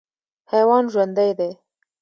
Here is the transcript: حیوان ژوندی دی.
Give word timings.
حیوان 0.51 0.83
ژوندی 0.93 1.31
دی. 1.37 1.51